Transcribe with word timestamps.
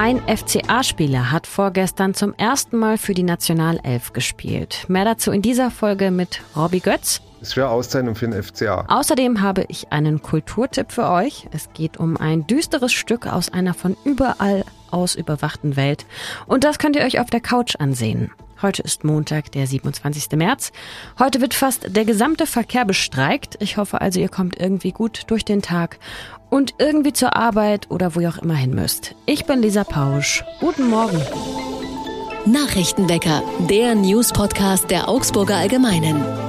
Ein 0.00 0.22
FCA-Spieler 0.28 1.32
hat 1.32 1.48
vorgestern 1.48 2.14
zum 2.14 2.32
ersten 2.34 2.76
Mal 2.76 2.98
für 2.98 3.14
die 3.14 3.24
Nationalelf 3.24 4.12
gespielt. 4.12 4.84
Mehr 4.86 5.04
dazu 5.04 5.32
in 5.32 5.42
dieser 5.42 5.72
Folge 5.72 6.12
mit 6.12 6.40
Robbie 6.54 6.78
Götz. 6.78 7.20
Es 7.40 7.56
wäre 7.56 7.70
Auszeichnung 7.70 8.14
für 8.14 8.28
den 8.28 8.40
FCA. 8.40 8.84
Außerdem 8.86 9.42
habe 9.42 9.64
ich 9.66 9.90
einen 9.90 10.22
Kulturtipp 10.22 10.92
für 10.92 11.10
euch. 11.10 11.48
Es 11.50 11.72
geht 11.72 11.96
um 11.96 12.16
ein 12.16 12.46
düsteres 12.46 12.92
Stück 12.92 13.26
aus 13.26 13.52
einer 13.52 13.74
von 13.74 13.96
überall 14.04 14.64
aus 14.92 15.16
überwachten 15.16 15.74
Welt. 15.74 16.06
Und 16.46 16.62
das 16.62 16.78
könnt 16.78 16.94
ihr 16.94 17.02
euch 17.02 17.18
auf 17.18 17.30
der 17.30 17.40
Couch 17.40 17.74
ansehen. 17.80 18.30
Heute 18.60 18.82
ist 18.82 19.04
Montag, 19.04 19.52
der 19.52 19.66
27. 19.66 20.32
März. 20.32 20.72
Heute 21.18 21.40
wird 21.40 21.54
fast 21.54 21.94
der 21.94 22.04
gesamte 22.04 22.46
Verkehr 22.46 22.84
bestreikt. 22.84 23.56
Ich 23.60 23.76
hoffe 23.76 24.00
also, 24.00 24.18
ihr 24.18 24.28
kommt 24.28 24.58
irgendwie 24.58 24.90
gut 24.90 25.22
durch 25.28 25.44
den 25.44 25.62
Tag 25.62 25.98
und 26.50 26.74
irgendwie 26.78 27.12
zur 27.12 27.36
Arbeit 27.36 27.90
oder 27.90 28.16
wo 28.16 28.20
ihr 28.20 28.28
auch 28.28 28.38
immer 28.38 28.56
hin 28.56 28.74
müsst. 28.74 29.14
Ich 29.26 29.44
bin 29.44 29.62
Lisa 29.62 29.84
Pausch. 29.84 30.42
Guten 30.58 30.88
Morgen. 30.88 31.20
Nachrichtenwecker, 32.46 33.42
der 33.68 33.94
News-Podcast 33.94 34.90
der 34.90 35.08
Augsburger 35.08 35.56
Allgemeinen. 35.56 36.47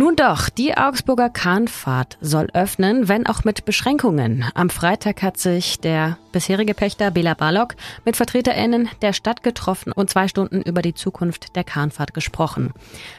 Nun 0.00 0.16
doch, 0.16 0.48
die 0.48 0.78
Augsburger 0.78 1.28
Kahnfahrt 1.28 2.16
soll 2.22 2.48
öffnen, 2.54 3.08
wenn 3.08 3.26
auch 3.26 3.44
mit 3.44 3.66
Beschränkungen. 3.66 4.46
Am 4.54 4.70
Freitag 4.70 5.20
hat 5.20 5.36
sich 5.36 5.78
der 5.78 6.16
bisherige 6.32 6.72
Pächter 6.72 7.10
Bela 7.10 7.34
Balog 7.34 7.74
mit 8.06 8.16
VertreterInnen 8.16 8.88
der 9.02 9.12
Stadt 9.12 9.42
getroffen 9.42 9.92
und 9.92 10.08
zwei 10.08 10.26
Stunden 10.26 10.62
über 10.62 10.80
die 10.80 10.94
Zukunft 10.94 11.54
der 11.54 11.64
Kahnfahrt 11.64 12.14
gesprochen. 12.14 12.72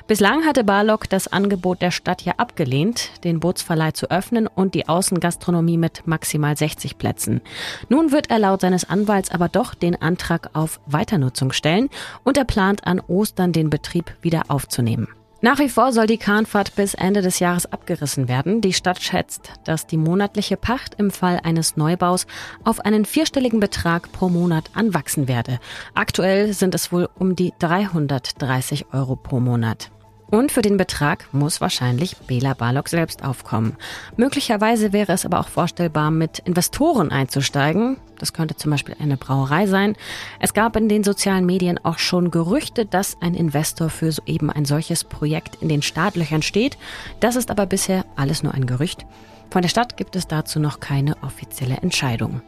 Bislang 0.07 0.43
hatte 0.43 0.63
Balog 0.63 1.07
das 1.07 1.27
Angebot 1.27 1.83
der 1.83 1.91
Stadt 1.91 2.23
ja 2.23 2.33
abgelehnt, 2.37 3.11
den 3.23 3.39
Bootsverleih 3.39 3.91
zu 3.91 4.09
öffnen 4.09 4.47
und 4.47 4.73
die 4.73 4.89
Außengastronomie 4.89 5.77
mit 5.77 6.07
maximal 6.07 6.57
60 6.57 6.97
Plätzen. 6.97 7.41
Nun 7.89 8.11
wird 8.11 8.31
er 8.31 8.39
laut 8.39 8.61
seines 8.61 8.89
Anwalts 8.89 9.29
aber 9.29 9.49
doch 9.49 9.75
den 9.75 10.01
Antrag 10.01 10.49
auf 10.53 10.79
Weiternutzung 10.87 11.51
stellen 11.51 11.91
und 12.23 12.37
er 12.37 12.45
plant 12.45 12.87
an 12.87 12.99
Ostern 13.01 13.51
den 13.51 13.69
Betrieb 13.69 14.15
wieder 14.23 14.45
aufzunehmen. 14.47 15.09
Nach 15.43 15.57
wie 15.57 15.69
vor 15.69 15.91
soll 15.91 16.05
die 16.05 16.19
Kahnfahrt 16.19 16.75
bis 16.75 16.93
Ende 16.93 17.23
des 17.23 17.39
Jahres 17.39 17.65
abgerissen 17.65 18.27
werden. 18.27 18.61
Die 18.61 18.73
Stadt 18.73 19.01
schätzt, 19.01 19.53
dass 19.63 19.87
die 19.87 19.97
monatliche 19.97 20.55
Pacht 20.55 20.93
im 20.99 21.09
Fall 21.09 21.39
eines 21.43 21.75
Neubaus 21.77 22.27
auf 22.63 22.79
einen 22.79 23.05
vierstelligen 23.05 23.59
Betrag 23.59 24.11
pro 24.11 24.29
Monat 24.29 24.69
anwachsen 24.75 25.27
werde. 25.27 25.59
Aktuell 25.95 26.53
sind 26.53 26.75
es 26.75 26.91
wohl 26.91 27.09
um 27.17 27.35
die 27.35 27.53
330 27.57 28.93
Euro 28.93 29.15
pro 29.15 29.39
Monat. 29.39 29.89
Und 30.31 30.53
für 30.53 30.61
den 30.61 30.77
Betrag 30.77 31.27
muss 31.33 31.59
wahrscheinlich 31.59 32.15
Bela 32.15 32.53
Barlock 32.53 32.87
selbst 32.87 33.23
aufkommen. 33.23 33.75
Möglicherweise 34.15 34.93
wäre 34.93 35.11
es 35.11 35.25
aber 35.25 35.41
auch 35.41 35.49
vorstellbar, 35.49 36.09
mit 36.09 36.39
Investoren 36.39 37.11
einzusteigen. 37.11 37.97
Das 38.17 38.31
könnte 38.31 38.55
zum 38.55 38.71
Beispiel 38.71 38.95
eine 38.99 39.17
Brauerei 39.17 39.67
sein. 39.67 39.97
Es 40.39 40.53
gab 40.53 40.77
in 40.77 40.87
den 40.87 41.03
sozialen 41.03 41.45
Medien 41.45 41.83
auch 41.83 41.99
schon 41.99 42.31
Gerüchte, 42.31 42.85
dass 42.85 43.17
ein 43.19 43.33
Investor 43.33 43.89
für 43.89 44.13
so 44.13 44.21
eben 44.25 44.49
ein 44.49 44.63
solches 44.63 45.03
Projekt 45.03 45.61
in 45.61 45.67
den 45.67 45.81
Startlöchern 45.81 46.43
steht. 46.43 46.77
Das 47.19 47.35
ist 47.35 47.51
aber 47.51 47.65
bisher 47.65 48.05
alles 48.15 48.41
nur 48.41 48.53
ein 48.53 48.65
Gerücht. 48.65 49.05
Von 49.49 49.63
der 49.63 49.69
Stadt 49.69 49.97
gibt 49.97 50.15
es 50.15 50.27
dazu 50.27 50.61
noch 50.61 50.79
keine 50.79 51.21
offizielle 51.23 51.75
Entscheidung. 51.75 52.41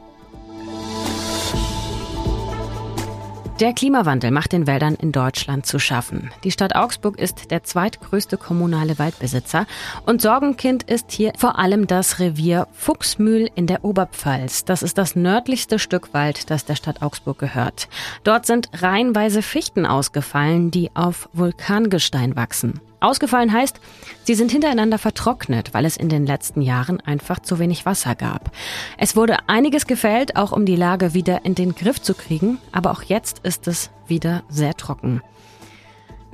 Der 3.60 3.72
Klimawandel 3.72 4.32
macht 4.32 4.52
den 4.52 4.66
Wäldern 4.66 4.96
in 4.96 5.12
Deutschland 5.12 5.68
zu 5.68 5.78
schaffen. 5.78 6.32
Die 6.44 6.50
Stadt 6.50 6.76
Augsburg 6.76 7.20
ist 7.20 7.52
der 7.52 7.64
zweitgrößte 7.64 8.36
kommunale 8.38 8.98
Waldbesitzer 8.98 9.68
und 10.08 10.24
Sorgenkind 10.24 10.84
ist 10.84 11.12
hier 11.12 11.34
vor 11.38 11.60
allem 11.60 11.86
das 11.86 12.20
Revier 12.20 12.68
Fuchsmühl 12.74 13.52
in 13.54 13.68
der 13.68 13.86
Oberpfalz. 13.86 14.66
Das 14.66 14.82
ist 14.82 14.98
das 14.98 15.16
nördlichste 15.16 15.78
Stück 15.78 16.16
Wald, 16.16 16.50
das 16.50 16.66
der 16.66 16.76
Stadt 16.76 17.04
Augsburg 17.04 17.38
gehört. 17.38 17.90
Dort 18.24 18.48
sind 18.48 18.70
reihenweise 18.74 19.44
Fichten 19.44 19.86
ausgefallen, 19.86 20.72
die 20.72 20.90
auf 20.96 21.30
Vulkangestein 21.34 22.36
wachsen. 22.36 22.82
Ausgefallen 23.04 23.52
heißt, 23.52 23.82
sie 24.24 24.34
sind 24.34 24.50
hintereinander 24.50 24.98
vertrocknet, 24.98 25.74
weil 25.74 25.86
es 25.86 25.98
in 25.98 26.08
den 26.08 26.26
letzten 26.26 26.62
Jahren 26.62 27.02
einfach 27.02 27.42
zu 27.42 27.60
wenig 27.60 27.86
Wasser 27.86 28.16
gab. 28.16 28.52
Es 28.98 29.18
wurde 29.18 29.50
einiges 29.50 29.88
gefällt, 29.88 30.38
auch 30.38 30.54
um 30.54 30.66
die 30.66 30.78
Lage 30.78 31.14
wieder 31.14 31.44
in 31.44 31.54
den 31.54 31.76
Griff 31.76 32.02
zu 32.02 32.14
kriegen, 32.14 32.60
aber 32.72 32.92
auch 32.92 33.04
jetzt 33.04 33.40
ist 33.40 33.68
es 33.68 33.92
wieder 34.08 34.44
sehr 34.48 34.76
trocken. 34.76 35.22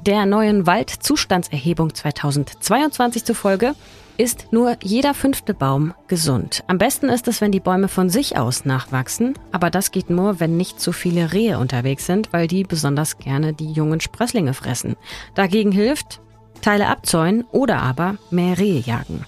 Der 0.05 0.27
neuen 0.27 0.67
Waldzustandserhebung 0.67 1.93
2022 1.95 3.25
zufolge 3.25 3.73
ist 4.17 4.51
nur 4.51 4.77
jeder 4.83 5.13
fünfte 5.15 5.55
Baum 5.55 5.95
gesund. 6.07 6.63
Am 6.67 6.77
besten 6.77 7.09
ist 7.09 7.27
es, 7.27 7.41
wenn 7.41 7.51
die 7.51 7.59
Bäume 7.59 7.87
von 7.87 8.09
sich 8.09 8.37
aus 8.37 8.63
nachwachsen, 8.65 9.33
aber 9.51 9.71
das 9.71 9.91
geht 9.91 10.09
nur, 10.09 10.39
wenn 10.39 10.55
nicht 10.55 10.79
zu 10.79 10.91
viele 10.91 11.33
Rehe 11.33 11.57
unterwegs 11.57 12.05
sind, 12.05 12.31
weil 12.31 12.47
die 12.47 12.63
besonders 12.63 13.17
gerne 13.17 13.53
die 13.53 13.71
jungen 13.71 14.01
Sprösslinge 14.01 14.53
fressen. 14.53 14.97
Dagegen 15.33 15.71
hilft, 15.71 16.21
Teile 16.59 16.87
abzäunen 16.87 17.45
oder 17.51 17.81
aber 17.81 18.17
mehr 18.29 18.57
Rehe 18.57 18.79
jagen. 18.79 19.25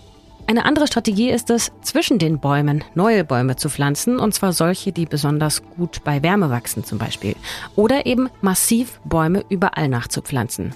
Eine 0.47 0.65
andere 0.65 0.87
Strategie 0.87 1.29
ist 1.29 1.49
es, 1.49 1.71
zwischen 1.81 2.19
den 2.19 2.39
Bäumen 2.39 2.83
neue 2.93 3.23
Bäume 3.23 3.55
zu 3.55 3.69
pflanzen, 3.69 4.19
und 4.19 4.33
zwar 4.33 4.51
solche, 4.51 4.91
die 4.91 5.05
besonders 5.05 5.63
gut 5.77 6.03
bei 6.03 6.21
Wärme 6.23 6.49
wachsen 6.49 6.83
zum 6.83 6.97
Beispiel. 6.97 7.35
Oder 7.75 8.05
eben 8.05 8.29
massiv 8.41 8.99
Bäume 9.05 9.45
überall 9.47 9.87
nachzupflanzen. 9.87 10.73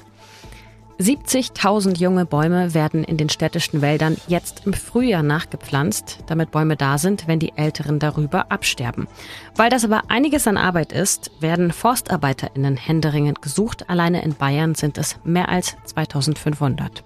70.000 1.00 1.98
junge 1.98 2.26
Bäume 2.26 2.74
werden 2.74 3.04
in 3.04 3.18
den 3.18 3.28
städtischen 3.28 3.82
Wäldern 3.82 4.16
jetzt 4.28 4.66
im 4.66 4.74
Frühjahr 4.74 5.24
nachgepflanzt, 5.24 6.20
damit 6.28 6.52
Bäume 6.52 6.78
da 6.78 6.98
sind, 6.98 7.28
wenn 7.28 7.40
die 7.40 7.52
älteren 7.58 8.00
darüber 8.00 8.50
absterben. 8.50 9.08
Weil 9.56 9.70
das 9.70 9.84
aber 9.84 10.04
einiges 10.08 10.48
an 10.48 10.56
Arbeit 10.56 10.94
ist, 10.94 11.32
werden 11.42 11.74
ForstarbeiterInnen 11.74 12.78
händeringend 12.78 13.42
gesucht. 13.42 13.90
Alleine 13.90 14.24
in 14.24 14.36
Bayern 14.36 14.74
sind 14.74 14.98
es 14.98 15.18
mehr 15.26 15.50
als 15.50 15.76
2500. 15.84 17.04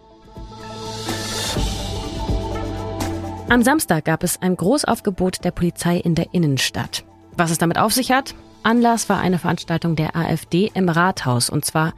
Am 3.50 3.64
Samstag 3.64 4.06
gab 4.06 4.24
es 4.24 4.40
ein 4.44 4.56
Großaufgebot 4.56 5.44
der 5.44 5.50
Polizei 5.50 5.98
in 5.98 6.14
der 6.14 6.28
Innenstadt. 6.36 7.04
Was 7.36 7.50
es 7.50 7.58
damit 7.58 7.80
auf 7.80 7.94
sich 7.94 8.12
hat? 8.12 8.36
Anlass 8.62 9.10
war 9.10 9.20
eine 9.20 9.40
Veranstaltung 9.40 9.96
der 9.96 10.16
AfD 10.16 10.70
im 10.76 10.90
Rathaus 10.90 11.50
und 11.50 11.66
zwar 11.66 11.94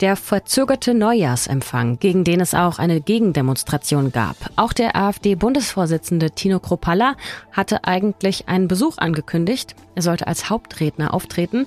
der 0.00 0.16
verzögerte 0.16 0.94
Neujahrsempfang, 0.94 1.98
gegen 1.98 2.24
den 2.24 2.40
es 2.40 2.54
auch 2.54 2.78
eine 2.78 3.00
Gegendemonstration 3.00 4.12
gab. 4.12 4.36
Auch 4.56 4.72
der 4.72 4.96
AfD-Bundesvorsitzende 4.96 6.30
Tino 6.30 6.60
Kropalla 6.60 7.16
hatte 7.52 7.84
eigentlich 7.84 8.48
einen 8.48 8.68
Besuch 8.68 8.98
angekündigt. 8.98 9.74
Er 9.94 10.02
sollte 10.02 10.26
als 10.26 10.50
Hauptredner 10.50 11.14
auftreten. 11.14 11.66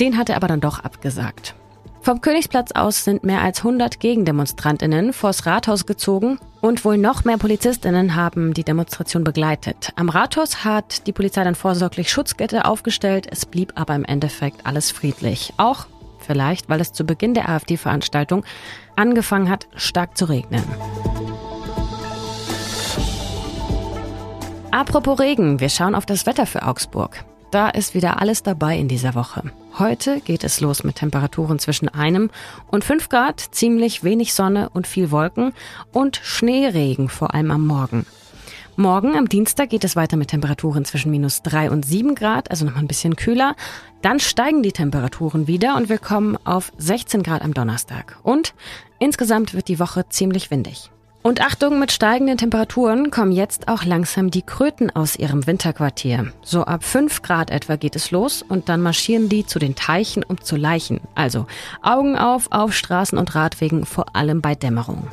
Den 0.00 0.16
hat 0.16 0.28
er 0.28 0.36
aber 0.36 0.48
dann 0.48 0.60
doch 0.60 0.80
abgesagt. 0.80 1.54
Vom 2.02 2.20
Königsplatz 2.20 2.72
aus 2.72 3.04
sind 3.04 3.22
mehr 3.22 3.42
als 3.42 3.58
100 3.58 4.00
Gegendemonstrantinnen 4.00 5.12
vors 5.12 5.46
Rathaus 5.46 5.86
gezogen 5.86 6.40
und 6.60 6.84
wohl 6.84 6.98
noch 6.98 7.24
mehr 7.24 7.38
Polizistinnen 7.38 8.16
haben 8.16 8.54
die 8.54 8.64
Demonstration 8.64 9.22
begleitet. 9.22 9.92
Am 9.94 10.08
Rathaus 10.08 10.64
hat 10.64 11.06
die 11.06 11.12
Polizei 11.12 11.44
dann 11.44 11.54
vorsorglich 11.54 12.10
Schutzkette 12.10 12.64
aufgestellt. 12.64 13.28
Es 13.30 13.46
blieb 13.46 13.74
aber 13.76 13.94
im 13.94 14.04
Endeffekt 14.04 14.66
alles 14.66 14.90
friedlich. 14.90 15.54
Auch 15.58 15.86
Vielleicht, 16.24 16.68
weil 16.68 16.80
es 16.80 16.92
zu 16.92 17.04
Beginn 17.04 17.34
der 17.34 17.48
AfD-Veranstaltung 17.48 18.44
angefangen 18.96 19.50
hat, 19.50 19.68
stark 19.74 20.16
zu 20.16 20.26
regnen. 20.26 20.64
Apropos 24.70 25.20
Regen, 25.20 25.60
wir 25.60 25.68
schauen 25.68 25.94
auf 25.94 26.06
das 26.06 26.24
Wetter 26.24 26.46
für 26.46 26.62
Augsburg. 26.62 27.24
Da 27.50 27.68
ist 27.68 27.94
wieder 27.94 28.22
alles 28.22 28.42
dabei 28.42 28.78
in 28.78 28.88
dieser 28.88 29.14
Woche. 29.14 29.42
Heute 29.78 30.20
geht 30.20 30.42
es 30.42 30.60
los 30.60 30.84
mit 30.84 30.96
Temperaturen 30.96 31.58
zwischen 31.58 31.90
einem 31.90 32.30
und 32.70 32.82
fünf 32.82 33.10
Grad, 33.10 33.40
ziemlich 33.40 34.02
wenig 34.02 34.32
Sonne 34.32 34.70
und 34.70 34.86
viel 34.86 35.10
Wolken 35.10 35.52
und 35.92 36.18
Schneeregen, 36.22 37.10
vor 37.10 37.34
allem 37.34 37.50
am 37.50 37.66
Morgen. 37.66 38.06
Morgen 38.76 39.16
am 39.16 39.28
Dienstag 39.28 39.68
geht 39.68 39.84
es 39.84 39.96
weiter 39.96 40.16
mit 40.16 40.28
Temperaturen 40.28 40.86
zwischen 40.86 41.10
minus 41.10 41.42
drei 41.42 41.70
und 41.70 41.84
sieben 41.84 42.14
Grad, 42.14 42.50
also 42.50 42.64
noch 42.64 42.76
ein 42.76 42.88
bisschen 42.88 43.16
kühler. 43.16 43.54
Dann 44.00 44.18
steigen 44.18 44.62
die 44.62 44.72
Temperaturen 44.72 45.46
wieder 45.46 45.76
und 45.76 45.90
wir 45.90 45.98
kommen 45.98 46.38
auf 46.44 46.72
16 46.78 47.22
Grad 47.22 47.42
am 47.42 47.52
Donnerstag. 47.52 48.16
Und 48.22 48.54
insgesamt 48.98 49.52
wird 49.52 49.68
die 49.68 49.78
Woche 49.78 50.08
ziemlich 50.08 50.50
windig. 50.50 50.90
Und 51.22 51.40
Achtung, 51.40 51.78
mit 51.78 51.92
steigenden 51.92 52.38
Temperaturen 52.38 53.10
kommen 53.10 53.30
jetzt 53.30 53.68
auch 53.68 53.84
langsam 53.84 54.30
die 54.30 54.42
Kröten 54.42 54.90
aus 54.90 55.16
ihrem 55.16 55.46
Winterquartier. 55.46 56.32
So 56.42 56.64
ab 56.64 56.82
5 56.82 57.22
Grad 57.22 57.50
etwa 57.50 57.76
geht 57.76 57.94
es 57.94 58.10
los 58.10 58.42
und 58.42 58.70
dann 58.70 58.80
marschieren 58.80 59.28
die 59.28 59.46
zu 59.46 59.58
den 59.58 59.76
Teichen, 59.76 60.24
um 60.24 60.40
zu 60.40 60.56
leichen. 60.56 61.00
Also 61.14 61.46
Augen 61.82 62.16
auf 62.16 62.50
auf 62.50 62.72
Straßen 62.72 63.18
und 63.18 63.34
Radwegen, 63.34 63.84
vor 63.84 64.16
allem 64.16 64.40
bei 64.40 64.54
Dämmerung. 64.54 65.06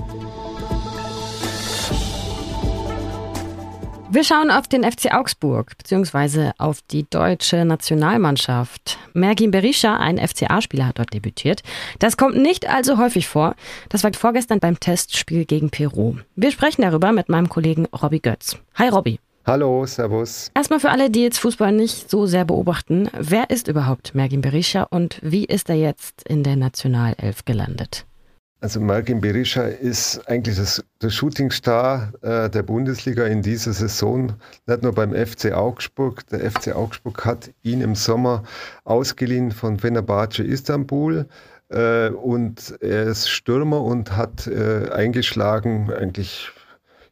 Wir 4.11 4.23
schauen 4.23 4.49
auf 4.49 4.67
den 4.67 4.83
FC 4.83 5.13
Augsburg 5.13 5.77
beziehungsweise 5.77 6.53
auf 6.57 6.81
die 6.81 7.07
deutsche 7.07 7.63
Nationalmannschaft. 7.63 8.97
Mergin 9.13 9.51
Berisha, 9.51 9.97
ein 9.97 10.17
FCA-Spieler, 10.17 10.87
hat 10.87 10.97
dort 10.97 11.13
debütiert. 11.13 11.61
Das 11.99 12.17
kommt 12.17 12.35
nicht 12.35 12.67
allzu 12.67 12.97
häufig 12.97 13.27
vor. 13.27 13.53
Das 13.89 14.03
war 14.03 14.11
vorgestern 14.13 14.59
beim 14.59 14.79
Testspiel 14.79 15.45
gegen 15.45 15.69
Peru. 15.69 16.15
Wir 16.35 16.49
sprechen 16.49 16.81
darüber 16.81 17.11
mit 17.11 17.29
meinem 17.29 17.49
Kollegen 17.49 17.85
Robby 18.01 18.19
Götz. 18.19 18.57
Hi 18.73 18.89
Robby. 18.89 19.19
Hallo, 19.45 19.85
Servus. 19.85 20.49
Erstmal 20.55 20.79
für 20.79 20.89
alle, 20.89 21.11
die 21.11 21.21
jetzt 21.21 21.37
Fußball 21.37 21.71
nicht 21.71 22.09
so 22.09 22.25
sehr 22.25 22.45
beobachten, 22.45 23.09
wer 23.13 23.51
ist 23.51 23.67
überhaupt 23.67 24.15
Mergin 24.15 24.41
Berisha 24.41 24.87
und 24.89 25.19
wie 25.21 25.45
ist 25.45 25.69
er 25.69 25.75
jetzt 25.75 26.23
in 26.23 26.41
der 26.41 26.55
Nationalelf 26.55 27.45
gelandet? 27.45 28.07
Also 28.61 28.81
Mergin 28.81 29.21
Berisha 29.21 29.63
ist 29.63 30.27
eigentlich 30.27 30.57
das, 30.57 30.83
der 31.01 31.09
Shootingstar 31.09 32.11
äh, 32.21 32.49
der 32.49 32.61
Bundesliga 32.63 33.25
in 33.25 33.41
dieser 33.41 33.71
Saison, 33.71 34.33
nicht 34.67 34.83
nur 34.83 34.93
beim 34.93 35.13
FC 35.13 35.53
Augsburg. 35.53 36.27
Der 36.27 36.51
FC 36.51 36.75
Augsburg 36.75 37.23
hat 37.23 37.51
ihn 37.61 37.79
im 37.79 37.95
Sommer 37.95 38.43
ausgeliehen 38.83 39.51
von 39.51 39.79
Fenerbahce 39.79 40.43
Istanbul 40.43 41.25
äh, 41.69 42.09
und 42.09 42.75
er 42.81 43.03
ist 43.03 43.29
Stürmer 43.29 43.81
und 43.81 44.17
hat 44.17 44.45
äh, 44.47 44.89
eingeschlagen, 44.91 45.89
eigentlich 45.93 46.49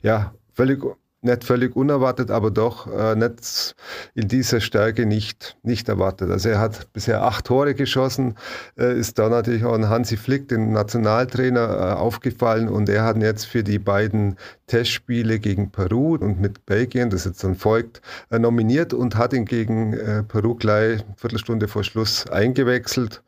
ja 0.02 0.34
völlig 0.54 0.84
nicht 1.28 1.44
völlig 1.44 1.76
unerwartet, 1.76 2.32
aber 2.32 2.50
doch 2.50 2.88
äh, 2.88 3.16
nicht 3.16 3.76
in 4.16 4.28
dieser 4.28 4.60
Stärke 4.60 5.06
nicht, 5.06 5.58
nicht 5.62 5.88
erwartet. 5.88 6.32
Also 6.32 6.50
er 6.50 6.60
hat 6.60 6.92
bisher 6.94 7.22
acht 7.22 7.46
Tore 7.46 7.76
geschossen, 7.76 8.36
äh, 8.78 8.98
ist 8.98 9.20
da 9.20 9.30
natürlich 9.30 9.64
auch 9.64 9.74
an 9.74 9.90
Hansi 9.90 10.18
Flick, 10.18 10.48
den 10.48 10.72
Nationaltrainer, 10.72 11.70
äh, 11.70 11.94
aufgefallen 11.94 12.68
und 12.68 12.90
er 12.90 13.04
hat 13.04 13.18
jetzt 13.18 13.46
für 13.46 13.64
die 13.64 13.80
beiden 13.80 14.36
Testspiele 14.68 15.40
gegen 15.40 15.72
Peru 15.72 16.16
und 16.16 16.40
mit 16.42 16.66
Belgien, 16.66 17.10
das 17.10 17.26
jetzt 17.26 17.44
dann 17.44 17.56
folgt, 17.56 18.02
äh, 18.32 18.40
nominiert 18.40 18.94
und 18.94 19.16
hat 19.16 19.34
ihn 19.34 19.46
gegen 19.46 19.94
äh, 19.94 20.24
Peru 20.24 20.56
gleich 20.56 21.04
eine 21.04 21.16
Viertelstunde 21.16 21.68
vor 21.68 21.84
Schluss 21.84 22.28
eingewechselt. 22.30 23.24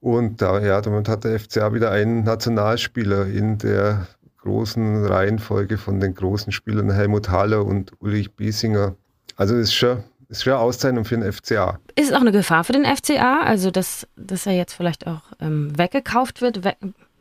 Und 0.00 0.42
da, 0.42 0.60
ja, 0.60 0.80
damit 0.80 1.08
hat 1.08 1.24
der 1.24 1.40
FCA 1.40 1.72
wieder 1.72 1.90
einen 1.90 2.22
Nationalspieler 2.22 3.26
in 3.26 3.58
der 3.58 4.06
großen 4.46 5.04
Reihenfolge 5.04 5.76
von 5.76 5.98
den 5.98 6.14
großen 6.14 6.52
Spielern 6.52 6.90
Helmut 6.90 7.28
Haller 7.28 7.64
und 7.64 7.92
Ulrich 7.98 8.32
Biesinger. 8.36 8.94
Also 9.34 9.56
ist 9.56 9.74
schon, 9.74 10.04
ist 10.28 10.44
schon 10.44 10.52
eine 10.52 10.62
Auszeichnung 10.62 11.04
für 11.04 11.16
den 11.16 11.32
FCA. 11.32 11.80
Ist 11.96 12.10
es 12.10 12.12
auch 12.12 12.20
eine 12.20 12.30
Gefahr 12.30 12.62
für 12.62 12.72
den 12.72 12.84
FCA, 12.84 13.40
also 13.40 13.72
dass, 13.72 14.06
dass 14.16 14.46
er 14.46 14.52
jetzt 14.52 14.74
vielleicht 14.74 15.08
auch 15.08 15.22
ähm, 15.40 15.76
weggekauft 15.76 16.42
wird, 16.42 16.62
weg, 16.62 16.76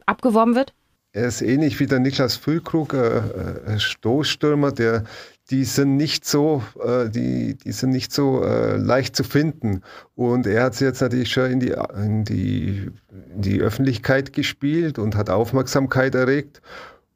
abgeworben 0.06 0.54
wird? 0.56 0.74
Er 1.13 1.27
ist 1.27 1.42
ähnlich 1.42 1.80
wie 1.80 1.88
der 1.88 2.00
Niklas 2.00 2.36
Füllkrug, 2.36 2.94
äh, 2.94 3.22
ein 3.66 3.80
Stoßstürmer, 3.80 4.72
der 4.72 5.06
die 5.51 5.63
sind 5.63 5.95
nicht 5.95 6.25
so, 6.25 6.63
äh, 6.83 7.10
die, 7.10 7.56
die 7.56 7.72
sind 7.72 7.92
nicht 7.92 8.12
so 8.12 8.44
äh, 8.44 8.77
leicht 8.77 9.16
zu 9.16 9.24
finden. 9.24 9.81
Und 10.16 10.48
er 10.48 10.63
hat 10.63 10.75
sie 10.75 10.86
jetzt 10.86 11.01
natürlich 11.01 11.31
schon 11.31 11.51
in 11.51 11.60
die, 11.60 11.74
in 11.95 12.24
die, 12.24 12.89
in 13.36 13.42
die 13.42 13.62
Öffentlichkeit 13.62 14.33
gespielt 14.33 14.98
und 14.98 15.16
hat 15.16 15.30
Aufmerksamkeit 15.30 16.16
erregt. 16.16 16.62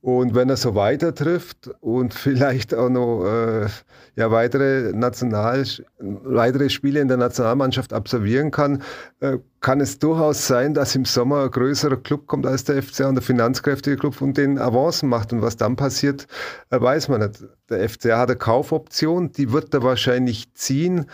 Und 0.01 0.33
wenn 0.33 0.49
er 0.49 0.55
so 0.55 0.75
weiter 0.75 1.13
trifft 1.13 1.69
und 1.81 2.13
vielleicht 2.13 2.73
auch 2.73 2.89
noch 2.89 3.25
äh, 3.25 3.67
ja, 4.15 4.31
weitere, 4.31 4.93
National, 4.93 5.65
weitere 5.99 6.69
Spiele 6.69 7.01
in 7.01 7.09
der 7.09 7.17
Nationalmannschaft 7.17 7.91
absolvieren 7.91 8.49
kann, 8.49 8.81
äh, 9.19 9.39
kann 9.59 9.81
es 9.81 9.99
durchaus 9.99 10.47
sein, 10.47 10.73
dass 10.73 10.95
im 10.95 11.03
Sommer 11.03 11.43
ein 11.43 11.51
größerer 11.51 11.97
Club 11.97 12.27
kommt 12.27 12.45
als 12.45 12.63
der 12.63 12.81
FC 12.81 13.05
und 13.07 13.15
der 13.15 13.21
finanzkräftige 13.21 13.97
Club 13.97 14.21
und 14.21 14.37
den 14.37 14.57
Avancen 14.57 15.09
macht. 15.09 15.33
Und 15.33 15.41
was 15.41 15.57
dann 15.57 15.75
passiert, 15.75 16.27
äh, 16.69 16.79
weiß 16.79 17.09
man 17.09 17.21
nicht. 17.21 17.43
Der 17.69 17.87
FC 17.89 18.13
hat 18.13 18.29
eine 18.29 18.37
Kaufoption, 18.37 19.33
die 19.33 19.51
wird 19.51 19.73
er 19.73 19.83
wahrscheinlich 19.83 20.53
ziehen. 20.53 21.07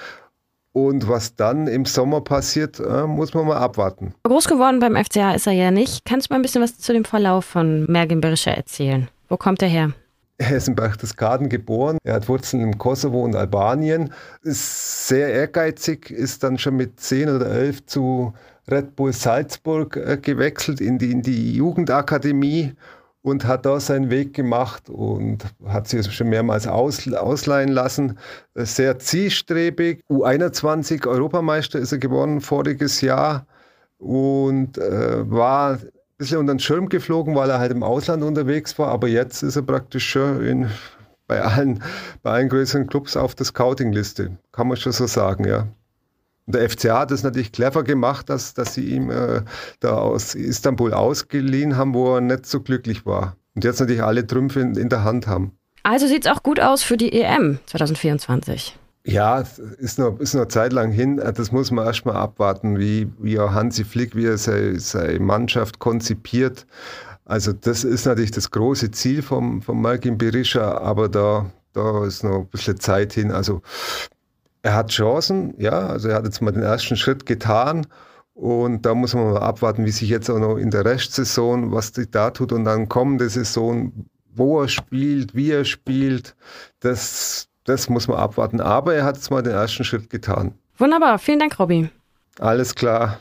Und 0.75 1.07
was 1.07 1.38
dann 1.38 1.68
im 1.68 1.86
Sommer 1.86 2.19
passiert, 2.19 2.81
äh, 2.81 3.07
muss 3.07 3.33
man 3.33 3.48
mal 3.48 3.56
abwarten. 3.56 4.13
Groß 4.24 4.50
geworden 4.50 4.80
beim 4.80 4.98
FCA 4.98 5.31
ist 5.31 5.48
er 5.48 5.54
ja 5.54 5.72
nicht. 5.72 6.04
Kannst 6.04 6.27
du 6.30 6.33
mal 6.33 6.39
ein 6.39 6.42
bisschen 6.42 6.62
was 6.62 6.77
zu 6.77 6.92
dem 6.92 7.06
Verlauf 7.06 7.45
von 7.45 7.86
Mergin 7.86 8.19
Berisha 8.19 8.51
erzählen? 8.51 9.07
Wo 9.30 9.38
kommt 9.38 9.62
er 9.62 9.69
her? 9.69 9.94
Er 10.38 10.57
ist 10.57 10.68
in 10.68 10.75
Berchtesgaden 10.75 11.48
geboren. 11.48 11.98
Er 12.04 12.16
hat 12.16 12.27
Wurzeln 12.27 12.62
im 12.62 12.77
Kosovo 12.77 13.24
und 13.24 13.38
Albanien. 13.38 14.12
Ist 14.44 15.07
sehr 15.07 15.30
ehrgeizig, 15.30 16.12
ist 16.12 16.44
dann 16.44 16.57
schon 16.57 16.75
mit 16.75 17.00
10 17.00 17.30
oder 17.30 17.50
11 17.51 17.86
zu 17.86 18.33
Red 18.69 18.98
Bull 18.98 19.13
Salzburg 19.13 19.95
äh, 19.95 20.18
gewechselt 20.18 20.81
in 20.81 20.98
die, 20.98 21.10
in 21.10 21.21
die 21.21 21.56
Jugendakademie 21.56 22.74
und 23.25 23.48
hat 23.48 23.66
da 23.66 23.80
seinen 23.80 24.12
Weg 24.12 24.36
gemacht 24.36 24.88
und 24.88 25.45
hat 25.66 25.88
sich 25.88 26.12
schon 26.13 26.30
mehrmals 26.30 26.68
aus, 26.68 27.12
ausleihen 27.12 27.69
lassen. 27.69 28.19
Sehr 28.54 29.00
zielstrebig. 29.00 30.04
U21 30.12 31.07
Europameister 31.07 31.80
ist 31.80 31.92
er 31.92 31.98
geworden 31.98 32.39
voriges 32.39 33.01
Jahr 33.01 33.48
und 33.98 34.77
äh, 34.77 35.30
war 35.31 35.72
ein 35.72 35.89
bisschen 36.19 36.38
unter 36.38 36.54
den 36.54 36.60
Schirm 36.60 36.88
geflogen, 36.88 37.33
weil 37.33 37.50
er 37.50 37.57
halt 37.57 37.72
im 37.72 37.81
Ausland 37.81 38.22
unterwegs 38.24 38.77
war. 38.77 38.89
Aber 38.89 39.07
jetzt 39.07 39.42
ist 39.42 39.56
er 39.56 39.63
praktisch 39.63 40.07
schon 40.07 40.45
in, 40.45 40.69
bei, 41.25 41.42
allen, 41.42 41.81
bei 42.21 42.30
allen 42.30 42.50
größeren 42.50 42.86
Clubs 42.86 43.18
auf 43.18 43.33
der 43.33 43.48
Scouting-Liste. 43.48 44.38
Kann 44.51 44.68
man 44.68 44.78
schon 44.78 44.92
so 44.92 45.07
sagen, 45.07 45.48
ja. 45.48 45.68
Der 46.47 46.69
FCA 46.69 47.00
hat 47.00 47.12
es 47.12 47.24
natürlich 47.24 47.51
clever 47.51 47.83
gemacht, 47.83 48.30
dass, 48.30 48.53
dass 48.53 48.75
sie 48.75 48.86
ihm 48.86 49.09
äh, 49.09 49.42
da 49.80 49.95
aus 49.95 50.36
Istanbul 50.36 50.94
ausgeliehen 50.94 51.75
haben, 51.75 51.94
wo 51.94 52.15
er 52.15 52.21
nicht 52.21 52.45
so 52.45 52.62
glücklich 52.62 53.06
war. 53.06 53.36
Und 53.56 53.63
jetzt 53.63 53.80
natürlich 53.80 54.03
alle 54.03 54.27
Trümpfe 54.27 54.59
in, 54.59 54.75
in 54.75 54.89
der 54.89 55.03
Hand 55.03 55.27
haben. 55.27 55.57
Also 55.83 56.07
sieht 56.07 56.25
es 56.25 56.31
auch 56.31 56.44
gut 56.44 56.59
aus 56.59 56.83
für 56.83 56.97
die 56.97 57.13
EM 57.13 57.59
2024. 57.68 58.77
Ja, 59.07 59.44
ist 59.77 60.00
noch, 60.00 60.19
ist 60.19 60.33
noch 60.33 60.47
Zeit 60.47 60.74
lang 60.74 60.92
hin. 60.92 61.18
Das 61.18 61.51
muss 61.51 61.69
man 61.69 61.86
erstmal 61.86 62.15
abwarten, 62.15 62.80
wie, 62.80 63.07
wie 63.19 63.39
auch 63.39 63.51
Hansi 63.51 63.83
Flick, 63.83 64.15
wie 64.15 64.25
er 64.25 64.38
seine, 64.38 64.80
seine 64.80 65.19
Mannschaft 65.19 65.77
konzipiert. 65.77 66.65
Also 67.24 67.53
das 67.53 67.83
ist 67.83 68.06
natürlich 68.06 68.31
das 68.31 68.50
große 68.50 68.92
Ziel 68.92 69.21
vom, 69.21 69.62
vom 69.62 69.81
Malkin 69.81 70.18
Berisha, 70.18 70.80
aber 70.80 71.07
da, 71.07 71.45
da 71.74 72.06
ist 72.06 72.24
noch 72.24 72.39
ein 72.39 72.47
bisschen 72.47 72.80
Zeit 72.80 73.13
hin. 73.13 73.31
Also 73.31 73.62
er 74.66 74.74
hat 74.74 74.90
Chancen, 74.90 75.54
ja, 75.60 75.88
also 75.88 76.10
er 76.10 76.16
hat 76.16 76.26
jetzt 76.26 76.42
mal 76.42 76.52
den 76.52 76.64
ersten 76.64 76.98
Schritt 76.98 77.28
getan 77.28 77.86
und 78.34 78.84
da 78.84 78.96
muss 78.96 79.14
man 79.14 79.32
mal 79.32 79.38
abwarten, 79.38 79.86
wie 79.86 79.92
sich 79.92 80.10
jetzt 80.10 80.28
auch 80.28 80.40
noch 80.40 80.58
in 80.58 80.72
der 80.72 80.84
Restsaison, 80.84 81.72
was 81.72 81.90
sich 81.90 82.10
da 82.10 82.32
tut 82.32 82.52
und 82.52 82.66
dann 82.66 82.90
kommende 82.90 83.30
Saison, 83.30 84.08
wo 84.34 84.64
er 84.64 84.68
spielt, 84.68 85.36
wie 85.36 85.52
er 85.52 85.66
spielt, 85.66 86.36
das, 86.80 87.48
das 87.64 87.90
muss 87.90 88.08
man 88.08 88.18
abwarten. 88.18 88.60
Aber 88.60 88.96
er 88.96 89.04
hat 89.04 89.18
jetzt 89.18 89.30
mal 89.30 89.44
den 89.44 89.54
ersten 89.54 89.84
Schritt 89.84 90.10
getan. 90.10 90.56
Wunderbar, 90.80 91.20
vielen 91.20 91.40
Dank, 91.40 91.60
Robby. 91.60 91.92
Alles 92.40 92.74
klar. 92.74 93.20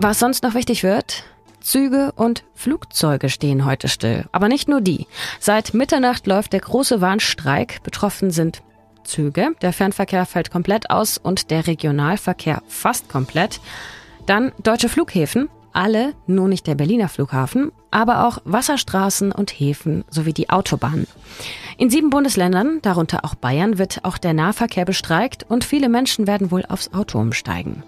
Was 0.00 0.18
sonst 0.18 0.42
noch 0.42 0.54
wichtig 0.54 0.82
wird? 0.82 1.22
Züge 1.60 2.10
und 2.16 2.42
Flugzeuge 2.54 3.28
stehen 3.28 3.64
heute 3.64 3.86
still. 3.86 4.24
Aber 4.32 4.48
nicht 4.48 4.68
nur 4.68 4.80
die. 4.80 5.06
Seit 5.38 5.72
Mitternacht 5.72 6.26
läuft 6.26 6.52
der 6.52 6.60
große 6.60 7.00
Warnstreik. 7.00 7.84
Betroffen 7.84 8.32
sind 8.32 8.60
Züge. 9.04 9.54
Der 9.62 9.72
Fernverkehr 9.72 10.26
fällt 10.26 10.50
komplett 10.50 10.90
aus 10.90 11.18
und 11.18 11.50
der 11.50 11.66
Regionalverkehr 11.66 12.62
fast 12.68 13.08
komplett. 13.08 13.60
Dann 14.26 14.52
deutsche 14.62 14.88
Flughäfen. 14.88 15.48
Alle, 15.72 16.14
nur 16.26 16.48
nicht 16.48 16.66
der 16.66 16.74
Berliner 16.74 17.08
Flughafen, 17.08 17.72
aber 17.90 18.26
auch 18.26 18.38
Wasserstraßen 18.44 19.32
und 19.32 19.50
Häfen 19.50 20.04
sowie 20.10 20.32
die 20.32 20.50
Autobahnen. 20.50 21.06
In 21.78 21.90
sieben 21.90 22.10
Bundesländern, 22.10 22.80
darunter 22.82 23.24
auch 23.24 23.34
Bayern, 23.34 23.78
wird 23.78 24.00
auch 24.04 24.18
der 24.18 24.34
Nahverkehr 24.34 24.84
bestreikt 24.84 25.44
und 25.48 25.64
viele 25.64 25.88
Menschen 25.88 26.26
werden 26.26 26.50
wohl 26.50 26.64
aufs 26.68 26.92
Auto 26.92 27.18
umsteigen. 27.18 27.82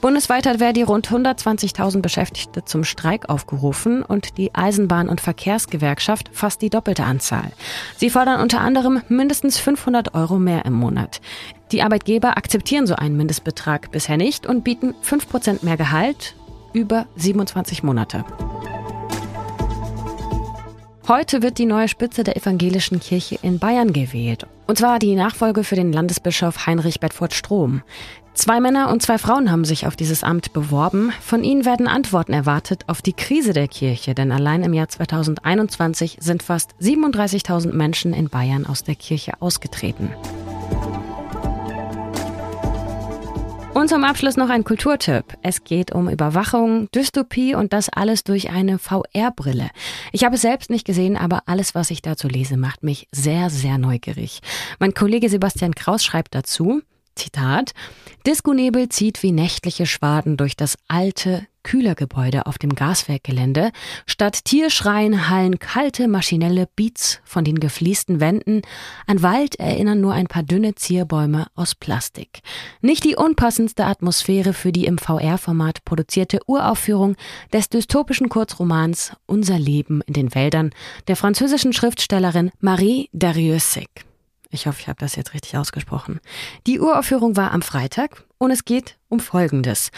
Bundesweit 0.00 0.46
hat 0.46 0.58
Verdi 0.58 0.82
rund 0.82 1.08
120.000 1.08 2.00
Beschäftigte 2.00 2.64
zum 2.64 2.84
Streik 2.84 3.28
aufgerufen 3.28 4.02
und 4.02 4.38
die 4.38 4.54
Eisenbahn- 4.54 5.08
und 5.08 5.20
Verkehrsgewerkschaft 5.20 6.30
fast 6.32 6.62
die 6.62 6.70
doppelte 6.70 7.04
Anzahl. 7.04 7.52
Sie 7.96 8.10
fordern 8.10 8.40
unter 8.40 8.60
anderem 8.60 9.02
mindestens 9.08 9.58
500 9.58 10.14
Euro 10.14 10.38
mehr 10.38 10.64
im 10.64 10.72
Monat. 10.72 11.20
Die 11.72 11.82
Arbeitgeber 11.82 12.38
akzeptieren 12.38 12.86
so 12.86 12.94
einen 12.94 13.16
Mindestbetrag 13.16 13.90
bisher 13.90 14.16
nicht 14.16 14.46
und 14.46 14.64
bieten 14.64 14.94
5% 15.04 15.64
mehr 15.64 15.76
Gehalt 15.76 16.34
über 16.72 17.06
27 17.16 17.82
Monate. 17.82 18.24
Heute 21.08 21.40
wird 21.42 21.56
die 21.56 21.64
neue 21.64 21.88
Spitze 21.88 22.22
der 22.22 22.36
evangelischen 22.36 23.00
Kirche 23.00 23.38
in 23.40 23.58
Bayern 23.58 23.94
gewählt. 23.94 24.46
Und 24.66 24.76
zwar 24.76 24.98
die 24.98 25.14
Nachfolge 25.14 25.64
für 25.64 25.74
den 25.74 25.90
Landesbischof 25.90 26.66
Heinrich 26.66 27.00
Bedford 27.00 27.32
Strom. 27.32 27.82
Zwei 28.34 28.60
Männer 28.60 28.90
und 28.90 29.02
zwei 29.02 29.16
Frauen 29.16 29.50
haben 29.50 29.64
sich 29.64 29.86
auf 29.86 29.96
dieses 29.96 30.22
Amt 30.22 30.52
beworben. 30.52 31.10
Von 31.20 31.42
ihnen 31.42 31.64
werden 31.64 31.88
Antworten 31.88 32.34
erwartet 32.34 32.84
auf 32.86 33.00
die 33.00 33.14
Krise 33.14 33.54
der 33.54 33.68
Kirche, 33.68 34.14
denn 34.14 34.30
allein 34.30 34.62
im 34.62 34.74
Jahr 34.74 34.88
2021 34.88 36.18
sind 36.20 36.42
fast 36.42 36.74
37.000 36.80 37.72
Menschen 37.72 38.12
in 38.12 38.28
Bayern 38.28 38.66
aus 38.66 38.84
der 38.84 38.94
Kirche 38.94 39.32
ausgetreten. 39.40 40.10
Und 43.78 43.86
zum 43.86 44.02
Abschluss 44.02 44.36
noch 44.36 44.48
ein 44.48 44.64
Kulturtipp. 44.64 45.38
Es 45.40 45.62
geht 45.62 45.92
um 45.92 46.08
Überwachung, 46.08 46.90
Dystopie 46.90 47.54
und 47.54 47.72
das 47.72 47.88
alles 47.88 48.24
durch 48.24 48.50
eine 48.50 48.76
VR-Brille. 48.76 49.70
Ich 50.10 50.24
habe 50.24 50.34
es 50.34 50.40
selbst 50.40 50.68
nicht 50.68 50.84
gesehen, 50.84 51.16
aber 51.16 51.44
alles, 51.46 51.76
was 51.76 51.92
ich 51.92 52.02
dazu 52.02 52.26
lese, 52.26 52.56
macht 52.56 52.82
mich 52.82 53.06
sehr, 53.12 53.50
sehr 53.50 53.78
neugierig. 53.78 54.40
Mein 54.80 54.94
Kollege 54.94 55.28
Sebastian 55.28 55.76
Kraus 55.76 56.04
schreibt 56.04 56.34
dazu, 56.34 56.82
Zitat, 57.14 57.72
Disco-Nebel 58.26 58.88
zieht 58.88 59.22
wie 59.22 59.30
nächtliche 59.30 59.86
Schwaden 59.86 60.36
durch 60.36 60.56
das 60.56 60.76
alte, 60.88 61.46
Kühlergebäude 61.68 62.46
auf 62.46 62.56
dem 62.56 62.74
Gaswerkgelände. 62.74 63.72
Statt 64.06 64.46
Tierschreien 64.46 65.28
hallen 65.28 65.58
kalte 65.58 66.08
maschinelle 66.08 66.66
Beats 66.76 67.20
von 67.24 67.44
den 67.44 67.60
gefliesten 67.60 68.20
Wänden. 68.20 68.62
An 69.06 69.22
Wald 69.22 69.56
erinnern 69.56 70.00
nur 70.00 70.14
ein 70.14 70.28
paar 70.28 70.42
dünne 70.42 70.76
Zierbäume 70.76 71.46
aus 71.54 71.74
Plastik. 71.74 72.40
Nicht 72.80 73.04
die 73.04 73.16
unpassendste 73.16 73.84
Atmosphäre 73.84 74.54
für 74.54 74.72
die 74.72 74.86
im 74.86 74.96
VR-Format 74.96 75.84
produzierte 75.84 76.40
Uraufführung 76.46 77.16
des 77.52 77.68
dystopischen 77.68 78.30
Kurzromans 78.30 79.12
Unser 79.26 79.58
Leben 79.58 80.00
in 80.06 80.14
den 80.14 80.34
Wäldern 80.34 80.70
der 81.06 81.16
französischen 81.16 81.74
Schriftstellerin 81.74 82.50
Marie 82.60 83.10
Dariussec. 83.12 84.06
Ich 84.48 84.66
hoffe, 84.66 84.78
ich 84.80 84.88
habe 84.88 85.00
das 85.00 85.16
jetzt 85.16 85.34
richtig 85.34 85.58
ausgesprochen. 85.58 86.20
Die 86.66 86.80
Uraufführung 86.80 87.36
war 87.36 87.50
am 87.52 87.60
Freitag 87.60 88.24
und 88.38 88.52
es 88.52 88.64
geht 88.64 88.96
um 89.10 89.20
Folgendes. 89.20 89.90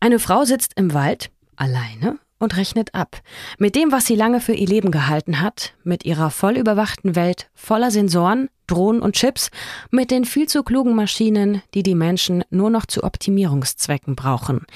Eine 0.00 0.18
Frau 0.18 0.44
sitzt 0.44 0.72
im 0.76 0.94
Wald, 0.94 1.30
alleine, 1.56 2.18
und 2.38 2.56
rechnet 2.56 2.94
ab. 2.94 3.20
Mit 3.58 3.74
dem, 3.74 3.92
was 3.92 4.06
sie 4.06 4.14
lange 4.14 4.40
für 4.40 4.52
ihr 4.52 4.66
Leben 4.66 4.90
gehalten 4.90 5.40
hat, 5.40 5.74
mit 5.84 6.04
ihrer 6.04 6.30
voll 6.30 6.56
überwachten 6.56 7.16
Welt 7.16 7.48
voller 7.54 7.90
Sensoren, 7.90 8.48
Drohnen 8.66 9.00
und 9.00 9.14
Chips, 9.16 9.50
mit 9.90 10.10
den 10.10 10.24
viel 10.24 10.48
zu 10.48 10.62
klugen 10.62 10.94
Maschinen, 10.94 11.62
die 11.74 11.82
die 11.82 11.94
Menschen 11.94 12.44
nur 12.50 12.70
noch 12.70 12.86
zu 12.86 13.04
Optimierungszwecken 13.04 14.16
brauchen. 14.16 14.66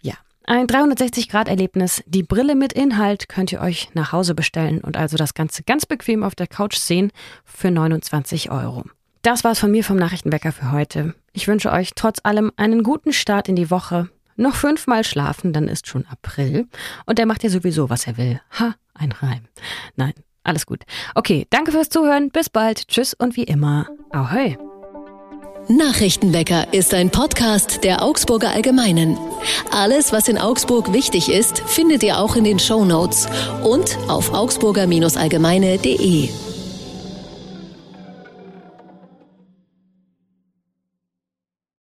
Ja, 0.00 0.14
ein 0.44 0.66
360-Grad-Erlebnis. 0.66 2.02
Die 2.06 2.24
Brille 2.24 2.54
mit 2.54 2.72
Inhalt 2.72 3.28
könnt 3.28 3.52
ihr 3.52 3.60
euch 3.60 3.88
nach 3.94 4.12
Hause 4.12 4.34
bestellen 4.34 4.80
und 4.80 4.96
also 4.96 5.16
das 5.16 5.34
Ganze 5.34 5.62
ganz 5.62 5.86
bequem 5.86 6.22
auf 6.22 6.34
der 6.34 6.46
Couch 6.46 6.76
sehen 6.76 7.12
für 7.44 7.70
29 7.70 8.50
Euro. 8.50 8.84
Das 9.22 9.44
war's 9.44 9.60
von 9.60 9.70
mir 9.70 9.84
vom 9.84 9.96
Nachrichtenwecker 9.96 10.50
für 10.50 10.72
heute. 10.72 11.14
Ich 11.32 11.46
wünsche 11.46 11.70
euch 11.70 11.92
trotz 11.94 12.18
allem 12.24 12.50
einen 12.56 12.82
guten 12.82 13.12
Start 13.12 13.48
in 13.48 13.54
die 13.54 13.70
Woche. 13.70 14.10
Noch 14.36 14.54
fünfmal 14.54 15.04
schlafen, 15.04 15.52
dann 15.52 15.68
ist 15.68 15.86
schon 15.86 16.06
April. 16.06 16.66
Und 17.06 17.18
der 17.18 17.26
macht 17.26 17.42
ja 17.42 17.50
sowieso, 17.50 17.90
was 17.90 18.06
er 18.06 18.16
will. 18.16 18.40
Ha, 18.58 18.74
ein 18.94 19.12
Reim. 19.12 19.42
Nein, 19.96 20.14
alles 20.44 20.66
gut. 20.66 20.82
Okay, 21.14 21.46
danke 21.50 21.72
fürs 21.72 21.88
Zuhören. 21.88 22.30
Bis 22.30 22.50
bald. 22.50 22.88
Tschüss 22.88 23.14
und 23.14 23.36
wie 23.36 23.44
immer. 23.44 23.88
Ahoi. 24.10 24.56
Nachrichtenwecker 25.68 26.74
ist 26.74 26.92
ein 26.92 27.10
Podcast 27.10 27.84
der 27.84 28.02
Augsburger 28.02 28.50
Allgemeinen. 28.50 29.16
Alles, 29.70 30.12
was 30.12 30.28
in 30.28 30.36
Augsburg 30.36 30.92
wichtig 30.92 31.30
ist, 31.30 31.60
findet 31.60 32.02
ihr 32.02 32.18
auch 32.18 32.34
in 32.34 32.44
den 32.44 32.58
Show 32.58 32.84
Notes 32.84 33.28
und 33.62 33.96
auf 34.08 34.34
augsburger-allgemeine.de. 34.34 36.51